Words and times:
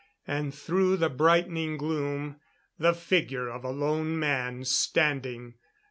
And 0.25 0.51
through 0.51 0.97
the 0.97 1.11
brightening 1.11 1.77
gloom 1.77 2.37
the 2.79 2.95
figure 2.95 3.47
of 3.49 3.63
a 3.63 3.69
lone 3.69 4.17
man 4.17 4.63
standing. 4.63 5.53